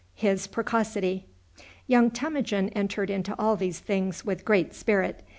[1.85, 5.21] Young Temujin entered into all these things with great spirit.